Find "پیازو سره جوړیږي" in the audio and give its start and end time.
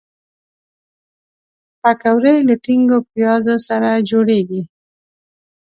3.11-4.61